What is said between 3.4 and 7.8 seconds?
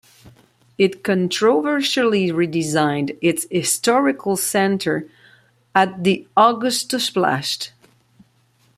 historical centre at the Augustusplatz.